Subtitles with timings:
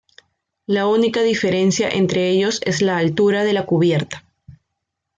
[0.65, 4.25] La única diferencia entre ellos es la altura de la cubierta.